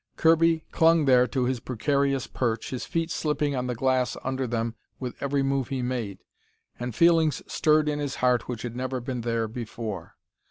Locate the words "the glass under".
3.67-4.47